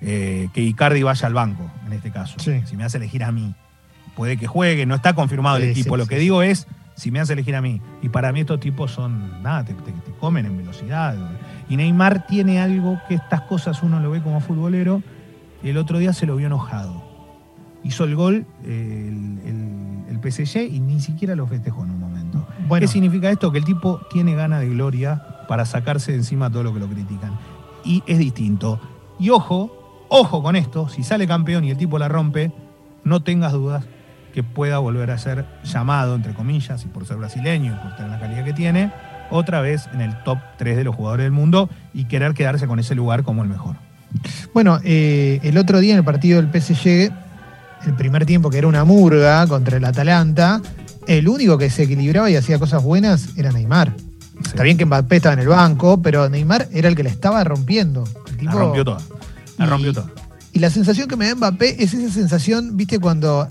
Eh, 0.00 0.48
que 0.52 0.60
Icardi 0.62 1.02
vaya 1.04 1.26
al 1.28 1.34
banco, 1.34 1.70
en 1.86 1.92
este 1.92 2.10
caso. 2.10 2.34
Sí. 2.40 2.60
Si 2.64 2.76
me 2.76 2.84
hace 2.84 2.96
elegir 2.98 3.22
a 3.22 3.30
mí. 3.30 3.54
Puede 4.16 4.36
que 4.36 4.46
juegue, 4.48 4.84
no 4.84 4.94
está 4.96 5.12
confirmado 5.14 5.56
el 5.58 5.62
Sí, 5.62 5.68
equipo. 5.70 5.94
sí, 5.94 5.98
lo 6.00 6.06
que 6.06 6.18
digo 6.18 6.42
es, 6.42 6.66
si 6.96 7.10
me 7.12 7.20
hace 7.20 7.32
elegir 7.34 7.54
a 7.54 7.62
mí. 7.62 7.80
Y 8.02 8.08
para 8.08 8.32
mí 8.32 8.40
estos 8.40 8.58
tipos 8.60 8.90
son, 8.90 9.42
nada, 9.42 9.64
te, 9.64 9.74
te- 9.74 9.92
te 9.92 10.10
comen 10.18 10.44
en 10.46 10.56
velocidad. 10.58 11.14
Y 11.68 11.76
Neymar 11.76 12.26
tiene 12.26 12.60
algo 12.60 13.00
que 13.08 13.14
estas 13.14 13.42
cosas 13.42 13.82
uno 13.82 14.00
lo 14.00 14.10
ve 14.10 14.20
como 14.20 14.40
futbolero. 14.40 15.02
Y 15.62 15.68
El 15.70 15.76
otro 15.78 15.98
día 15.98 16.12
se 16.12 16.26
lo 16.26 16.36
vio 16.36 16.46
enojado. 16.46 17.02
Hizo 17.84 18.04
el 18.04 18.14
gol 18.14 18.46
eh, 18.64 19.06
el, 19.08 19.48
el- 19.48 19.82
el 20.08 20.18
PSG 20.32 20.58
y 20.70 20.78
ni 20.80 21.00
siquiera 21.00 21.34
lo 21.34 21.46
festejó 21.46 21.84
en 21.84 21.90
un 21.92 21.98
momento. 22.00 22.46
Bueno. 22.68 22.82
¿Qué 22.82 22.88
significa 22.88 23.30
esto? 23.30 23.50
Que 23.50 23.58
el 23.58 23.64
tipo 23.64 24.00
tiene 24.10 24.34
ganas 24.34 24.60
de 24.60 24.68
gloria 24.68 25.22
para 25.48 25.64
sacarse 25.64 26.12
de 26.12 26.18
encima 26.18 26.50
todo 26.50 26.62
lo 26.62 26.72
que 26.74 26.80
lo 26.80 26.86
critican. 26.86 27.32
Y 27.84 28.02
es 28.06 28.18
distinto. 28.18 28.78
Y 29.18 29.30
ojo, 29.30 30.04
ojo 30.10 30.42
con 30.42 30.54
esto, 30.54 30.88
si 30.88 31.02
sale 31.02 31.26
campeón 31.26 31.64
y 31.64 31.70
el 31.70 31.76
tipo 31.78 31.98
la 31.98 32.08
rompe, 32.08 32.52
no 33.04 33.22
tengas 33.22 33.52
dudas 33.52 33.84
que 34.34 34.42
pueda 34.42 34.78
volver 34.78 35.10
a 35.10 35.18
ser 35.18 35.46
llamado, 35.64 36.14
entre 36.14 36.34
comillas, 36.34 36.84
y 36.84 36.88
por 36.88 37.04
ser 37.06 37.16
brasileño 37.16 37.72
y 37.74 37.76
por 37.82 37.96
tener 37.96 38.10
la 38.10 38.20
calidad 38.20 38.44
que 38.44 38.52
tiene, 38.52 38.92
otra 39.30 39.60
vez 39.60 39.88
en 39.94 40.00
el 40.02 40.22
top 40.24 40.38
3 40.58 40.76
de 40.76 40.84
los 40.84 40.94
jugadores 40.94 41.24
del 41.24 41.32
mundo 41.32 41.68
y 41.94 42.04
querer 42.04 42.34
quedarse 42.34 42.66
con 42.66 42.78
ese 42.78 42.94
lugar 42.94 43.22
como 43.24 43.42
el 43.42 43.48
mejor. 43.48 43.76
Bueno, 44.54 44.78
eh, 44.84 45.40
el 45.42 45.58
otro 45.58 45.80
día 45.80 45.92
en 45.92 45.98
el 45.98 46.04
partido 46.04 46.40
del 46.40 46.50
PSG, 46.50 47.10
el 47.86 47.94
primer 47.96 48.26
tiempo 48.26 48.50
que 48.50 48.58
era 48.58 48.66
una 48.66 48.84
murga 48.84 49.46
contra 49.46 49.76
el 49.76 49.84
Atalanta, 49.84 50.60
el 51.06 51.28
único 51.28 51.58
que 51.58 51.70
se 51.70 51.84
equilibraba 51.84 52.30
y 52.30 52.36
hacía 52.36 52.58
cosas 52.58 52.82
buenas 52.82 53.30
era 53.36 53.50
Neymar. 53.52 53.92
Está 54.44 54.62
bien 54.62 54.76
que 54.76 54.84
Mbappé 54.86 55.16
estaba 55.16 55.32
en 55.34 55.40
el 55.40 55.48
banco, 55.48 56.00
pero 56.02 56.28
Neymar 56.28 56.68
era 56.72 56.88
el 56.88 56.94
que 56.96 57.02
la 57.02 57.10
estaba 57.10 57.42
rompiendo. 57.44 58.04
El 58.38 58.46
La 58.46 58.52
rompió 58.52 58.84
toda. 58.84 58.98
La 59.58 59.66
y- 59.66 59.68
rompió 59.68 59.92
toda. 59.92 60.10
Y 60.52 60.58
la 60.58 60.68
sensación 60.70 61.08
que 61.08 61.16
me 61.16 61.26
da 61.28 61.34
Mbappé 61.34 61.82
es 61.82 61.94
esa 61.94 62.12
sensación, 62.12 62.76
viste, 62.76 62.98
cuando 62.98 63.48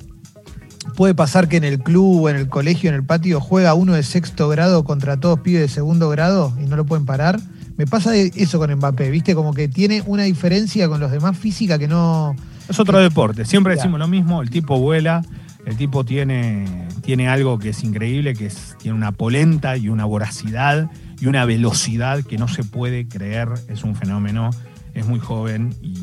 puede 0.96 1.16
pasar 1.16 1.48
que 1.48 1.58
en 1.58 1.64
el 1.64 1.80
club, 1.80 2.28
en 2.28 2.36
el 2.36 2.48
colegio, 2.48 2.90
en 2.90 2.96
el 2.96 3.04
patio, 3.04 3.40
juega 3.40 3.74
uno 3.74 3.94
de 3.94 4.04
sexto 4.04 4.50
grado 4.50 4.84
contra 4.84 5.18
todos 5.18 5.40
pibes 5.40 5.62
de 5.62 5.68
segundo 5.68 6.10
grado 6.10 6.54
y 6.62 6.66
no 6.68 6.76
lo 6.76 6.86
pueden 6.86 7.06
parar. 7.06 7.40
Me 7.82 7.88
pasa 7.88 8.16
eso 8.16 8.60
con 8.60 8.72
Mbappé, 8.76 9.10
viste, 9.10 9.34
como 9.34 9.56
que 9.56 9.68
tiene 9.68 10.04
una 10.06 10.22
diferencia 10.22 10.88
con 10.88 11.00
los 11.00 11.10
demás 11.10 11.36
física 11.36 11.80
que 11.80 11.88
no. 11.88 12.36
Es 12.70 12.80
otro 12.80 13.00
deporte. 13.00 13.44
Siempre 13.44 13.74
Ya. 13.74 13.78
decimos 13.78 14.00
lo 14.00 14.08
mismo. 14.08 14.44
El 14.44 14.52
tipo 14.52 14.78
vuela. 14.78 15.24
El 15.66 15.78
tipo 15.78 16.06
tiene, 16.06 16.88
tiene 17.02 17.28
algo 17.28 17.58
que 17.58 17.70
es 17.70 17.84
increíble, 17.84 18.36
que 18.36 18.46
es, 18.46 18.76
tiene 18.80 18.96
una 18.96 19.14
polenta 19.14 19.78
y 19.78 19.90
una 19.90 20.06
voracidad 20.06 20.92
y 21.20 21.26
una 21.26 21.44
velocidad 21.46 22.22
que 22.24 22.38
no 22.38 22.48
se 22.48 22.64
puede 22.64 23.08
creer. 23.08 23.50
Es 23.68 23.84
un 23.84 23.96
fenómeno. 23.96 24.52
Es 24.94 25.08
muy 25.08 25.20
joven 25.20 25.74
y 25.82 25.96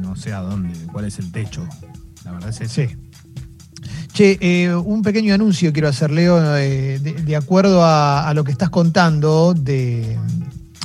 no 0.00 0.14
sé 0.14 0.32
a 0.32 0.38
dónde, 0.38 0.70
cuál 0.92 1.04
es 1.06 1.18
el 1.18 1.32
techo. 1.32 1.66
La 2.24 2.30
verdad 2.30 2.50
es 2.50 2.60
ese. 2.60 2.90
Sí. 2.90 2.96
Che, 4.12 4.38
eh, 4.40 4.72
un 4.72 5.02
pequeño 5.02 5.34
anuncio 5.34 5.72
quiero 5.72 5.88
hacer, 5.88 6.12
Leo, 6.12 6.56
eh, 6.56 7.00
de, 7.00 7.12
de 7.14 7.36
acuerdo 7.36 7.82
a, 7.84 8.28
a 8.28 8.34
lo 8.34 8.44
que 8.44 8.52
estás 8.52 8.70
contando 8.70 9.52
de, 9.54 10.16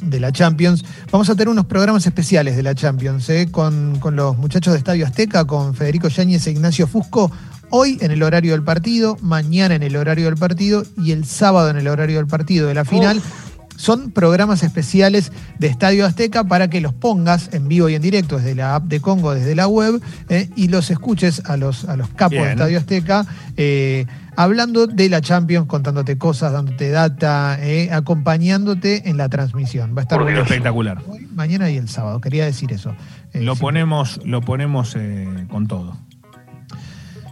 de 0.03 0.19
la 0.19 0.31
Champions. 0.31 0.83
Vamos 1.11 1.29
a 1.29 1.33
tener 1.33 1.49
unos 1.49 1.65
programas 1.65 2.05
especiales 2.05 2.55
de 2.55 2.63
la 2.63 2.75
Champions, 2.75 3.29
eh, 3.29 3.47
con, 3.51 3.99
con 3.99 4.15
los 4.15 4.37
muchachos 4.37 4.73
de 4.73 4.79
Estadio 4.79 5.05
Azteca, 5.05 5.45
con 5.45 5.73
Federico 5.73 6.07
Yáñez 6.07 6.47
e 6.47 6.51
Ignacio 6.51 6.87
Fusco, 6.87 7.31
hoy 7.69 7.97
en 8.01 8.11
el 8.11 8.21
horario 8.21 8.51
del 8.51 8.63
partido, 8.63 9.17
mañana 9.21 9.75
en 9.75 9.83
el 9.83 9.95
horario 9.95 10.25
del 10.25 10.35
partido 10.35 10.83
y 10.97 11.11
el 11.11 11.25
sábado 11.25 11.69
en 11.69 11.77
el 11.77 11.87
horario 11.87 12.17
del 12.17 12.27
partido 12.27 12.67
de 12.67 12.73
la 12.75 12.85
final. 12.85 13.21
Son 13.83 14.11
programas 14.11 14.63
especiales 14.63 15.33
de 15.59 15.67
Estadio 15.67 16.05
Azteca 16.05 16.45
para 16.45 16.69
que 16.69 16.79
los 16.79 16.93
pongas 16.93 17.53
en 17.53 17.67
vivo 17.67 17.89
y 17.89 17.95
en 17.95 18.01
directo 18.01 18.37
desde 18.37 18.55
la 18.55 18.75
app 18.75 18.85
de 18.85 19.01
Congo, 19.01 19.33
desde 19.33 19.55
la 19.55 19.67
web, 19.67 20.01
eh, 20.29 20.49
y 20.55 20.69
los 20.69 20.89
escuches 20.89 21.41
a 21.43 21.57
los, 21.57 21.83
a 21.83 21.97
los 21.97 22.07
capos 22.07 22.39
de. 22.39 22.51
Estadio 22.51 22.77
Azteca, 22.77 23.25
eh, 23.57 24.05
hablando 24.37 24.87
de 24.87 25.09
la 25.09 25.19
Champions, 25.19 25.67
contándote 25.67 26.17
cosas, 26.17 26.53
dándote 26.53 26.91
data, 26.91 27.57
eh, 27.59 27.89
acompañándote 27.91 29.09
en 29.09 29.17
la 29.17 29.27
transmisión. 29.27 29.93
Va 29.97 29.99
a 29.99 30.03
estar 30.03 30.21
espectacular. 30.29 31.01
Hoy, 31.05 31.27
mañana 31.33 31.69
y 31.69 31.75
el 31.75 31.89
sábado, 31.89 32.21
quería 32.21 32.45
decir 32.45 32.71
eso. 32.71 32.95
Eh, 33.33 33.41
Lo 33.41 33.55
sí. 33.55 33.61
ponemos, 33.61 34.21
lo 34.23 34.39
ponemos 34.39 34.95
eh, 34.95 35.45
con 35.49 35.67
todo. 35.67 35.97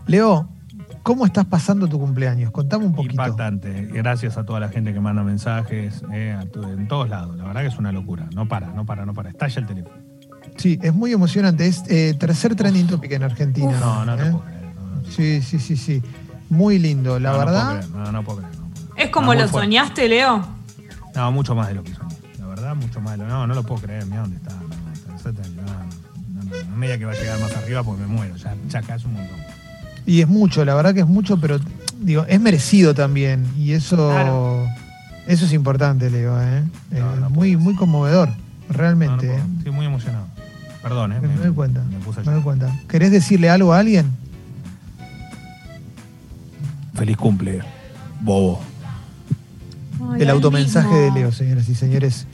Leo, 0.05 0.49
¿cómo 1.03 1.25
estás 1.25 1.45
pasando 1.45 1.87
tu 1.87 1.99
cumpleaños? 1.99 2.51
Contame 2.51 2.85
un 2.85 2.93
poquito. 2.93 3.13
Impactante. 3.13 3.87
Gracias 3.91 4.37
a 4.37 4.45
toda 4.45 4.59
la 4.59 4.69
gente 4.69 4.93
que 4.93 4.99
manda 4.99 5.23
mensajes 5.23 6.03
eh, 6.11 6.37
tu- 6.51 6.63
en 6.63 6.87
todos 6.87 7.09
lados. 7.09 7.37
La 7.37 7.45
verdad 7.45 7.61
que 7.61 7.67
es 7.67 7.77
una 7.77 7.91
locura. 7.91 8.27
No 8.35 8.47
para, 8.47 8.67
no 8.67 8.85
para, 8.85 9.05
no 9.05 9.13
para. 9.13 9.29
Estalla 9.29 9.59
el 9.61 9.67
teléfono. 9.67 9.95
Sí, 10.57 10.79
es 10.81 10.93
muy 10.93 11.11
emocionante. 11.13 11.65
Es 11.67 11.83
eh, 11.89 12.15
tercer 12.19 12.55
trending 12.55 12.87
topic 12.87 13.11
en 13.13 13.23
Argentina. 13.23 13.71
No, 13.79 14.05
no 14.05 14.15
te 14.17 14.23
¿eh? 14.27 14.31
puedo 14.31 14.43
creer. 14.45 14.75
no, 14.75 14.95
no. 15.01 15.05
Sí, 15.09 15.41
sí, 15.41 15.59
sí, 15.59 15.75
sí. 15.77 16.01
Muy 16.49 16.79
lindo, 16.79 17.17
la 17.19 17.31
No, 17.31 17.37
no 17.37 17.43
puedo 17.43 17.55
verdad. 17.55 17.77
creer, 17.79 17.89
No, 18.05 18.11
no 18.11 18.23
puedo 18.23 18.37
creer. 18.39 18.55
no 18.55 18.61
puedo 18.69 18.85
creer. 18.93 19.07
¿Es 19.07 19.11
como 19.13 19.33
lo 19.33 19.39
fuerte. 19.47 19.57
soñaste, 19.67 20.09
Leo? 20.09 20.45
No, 21.15 21.31
mucho 21.31 21.55
más 21.55 21.67
de 21.69 21.75
lo 21.75 21.83
que 21.83 21.93
soñé. 21.93 22.15
La 22.39 22.47
verdad, 22.47 22.75
mucho 22.75 22.99
más 23.01 23.13
de 23.13 23.19
lo 23.19 23.27
No, 23.27 23.47
no 23.47 23.53
lo 23.53 23.63
puedo 23.63 23.81
creer. 23.81 24.05
Mira 24.05 24.21
dónde 24.21 24.35
está. 24.37 24.51
No, 24.53 24.61
no, 24.61 24.67
no, 25.31 25.71
no, 26.33 26.43
no, 26.43 26.69
no 26.69 26.75
me 26.77 26.85
diga 26.87 26.97
que 26.97 27.05
va 27.05 27.11
a 27.11 27.15
llegar 27.15 27.39
más 27.39 27.55
arriba 27.55 27.83
porque 27.83 28.01
me 28.01 28.07
muero. 28.07 28.35
Ya, 28.35 28.55
ya 28.67 28.79
acá 28.79 28.95
es 28.95 29.05
un 29.05 29.13
montón. 29.13 29.37
Y 30.05 30.21
es 30.21 30.27
mucho, 30.27 30.65
la 30.65 30.73
verdad 30.75 30.93
que 30.93 31.01
es 31.01 31.07
mucho, 31.07 31.37
pero 31.39 31.59
digo, 31.99 32.25
es 32.27 32.39
merecido 32.41 32.93
también. 32.95 33.45
Y 33.57 33.71
eso, 33.73 33.95
Claro. 34.09 34.65
eso 35.27 35.45
es 35.45 35.53
importante, 35.53 36.09
Leo. 36.09 36.39
¿eh? 36.41 36.63
No, 36.91 36.97
Eh, 36.97 37.19
no 37.19 37.29
muy, 37.29 37.55
muy 37.57 37.75
conmovedor, 37.75 38.29
No, 38.29 38.35
no 38.35 38.73
realmente. 38.73 39.27
¿eh? 39.35 39.39
Estoy 39.59 39.71
muy 39.73 39.85
emocionado. 39.85 40.25
Perdón, 40.81 41.13
¿eh? 41.13 41.19
me, 41.21 41.27
me 41.27 41.35
doy 41.35 41.53
cuenta. 41.53 41.83
Me 41.83 41.97
puse 41.99 42.19
a 42.21 42.23
me 42.23 42.31
doy 42.31 42.41
llorar. 42.41 42.43
cuenta. 42.43 42.79
¿Querés 42.87 43.11
decirle 43.11 43.49
algo 43.49 43.73
a 43.73 43.79
alguien? 43.79 44.07
Feliz 46.95 47.17
cumple, 47.17 47.61
bobo. 48.21 48.61
El 50.19 50.29
automensaje 50.29 50.93
de 50.93 51.11
Leo, 51.11 51.31
señoras 51.31 51.69
y 51.69 51.75
señores. 51.75 52.25